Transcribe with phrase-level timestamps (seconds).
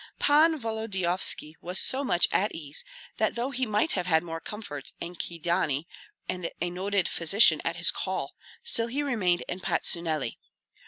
[0.17, 2.83] Pan Volodyovski was so much at ease
[3.17, 5.85] that though he might have had more comforts in Kyedani
[6.27, 8.33] and a noted physician at his call,
[8.63, 10.39] still he remained in Patsuneli.